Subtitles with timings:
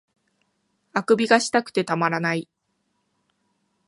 [0.93, 2.49] 欠伸がしたくてたまらない